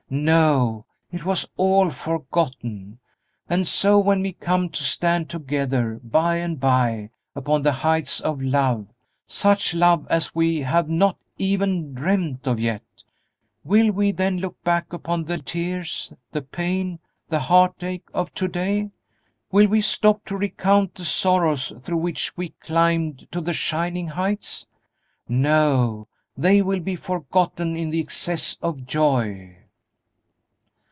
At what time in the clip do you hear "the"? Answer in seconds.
7.61-7.71, 15.23-15.37, 16.33-16.41, 17.29-17.39, 20.95-21.05, 23.39-23.53, 27.91-28.01